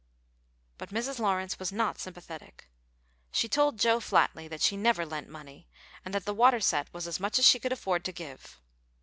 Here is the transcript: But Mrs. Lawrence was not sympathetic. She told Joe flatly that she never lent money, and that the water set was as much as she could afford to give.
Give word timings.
But 0.79 0.89
Mrs. 0.89 1.19
Lawrence 1.19 1.59
was 1.59 1.71
not 1.71 1.99
sympathetic. 1.99 2.71
She 3.31 3.47
told 3.47 3.77
Joe 3.77 3.99
flatly 3.99 4.47
that 4.47 4.63
she 4.63 4.75
never 4.75 5.05
lent 5.05 5.29
money, 5.29 5.67
and 6.03 6.11
that 6.15 6.25
the 6.25 6.33
water 6.33 6.59
set 6.59 6.91
was 6.91 7.05
as 7.05 7.19
much 7.19 7.37
as 7.37 7.45
she 7.45 7.59
could 7.59 7.71
afford 7.71 8.03
to 8.05 8.11
give. 8.11 8.59